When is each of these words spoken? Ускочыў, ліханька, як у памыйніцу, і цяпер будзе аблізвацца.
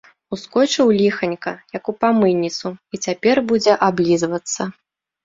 Ускочыў, 0.35 0.87
ліханька, 1.01 1.53
як 1.77 1.83
у 1.93 1.95
памыйніцу, 2.05 2.67
і 2.97 3.01
цяпер 3.05 3.43
будзе 3.53 3.77
аблізвацца. 3.89 4.61